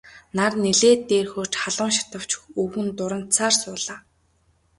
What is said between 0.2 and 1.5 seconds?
Нар нэлээд дээр